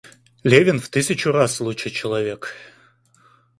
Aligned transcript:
Левин 0.41 0.79
в 0.79 0.89
тысячу 0.89 1.31
раз 1.31 1.59
лучше 1.59 1.91
человек. 1.91 2.55